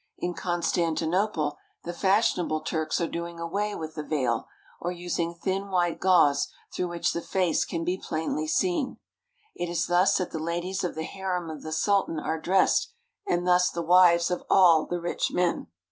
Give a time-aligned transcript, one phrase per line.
[0.17, 4.47] In Constantinople the fashionable Turks are doing away with the veil
[4.79, 8.97] or using thin white gauze through which the face can be plainly seen.
[9.53, 12.91] It is thus that the ladies of the harem of the Sultan are dressed,
[13.27, 15.67] and thus the wives of all the rich men.